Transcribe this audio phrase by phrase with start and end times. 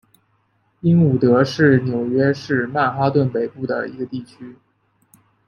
[0.79, 4.55] 英伍德是纽约市曼哈顿北部的一个地区。